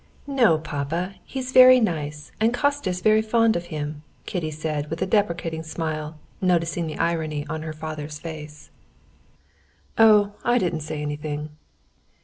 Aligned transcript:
"No, 0.25 0.57
papa, 0.57 1.13
he's 1.25 1.51
very 1.51 1.79
nice, 1.79 2.31
and 2.39 2.51
Kostya's 2.55 3.01
very 3.01 3.21
fond 3.21 3.55
of 3.55 3.65
him," 3.65 4.01
Kitty 4.25 4.49
said, 4.49 4.89
with 4.89 4.99
a 5.03 5.05
deprecating 5.05 5.61
smile, 5.61 6.17
noticing 6.41 6.87
the 6.87 6.97
irony 6.97 7.45
on 7.47 7.61
her 7.61 7.71
father's 7.71 8.17
face. 8.17 8.71
"Oh, 9.99 10.31
I 10.43 10.57
didn't 10.57 10.79
say 10.79 11.03
anything." 11.03 11.49